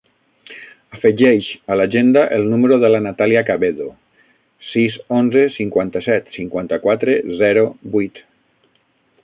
[0.99, 3.89] Afegeix a l'agenda el número de la Natàlia Cabedo:
[4.71, 8.23] sis, onze, cinquanta-set, cinquanta-quatre, zero, vuit.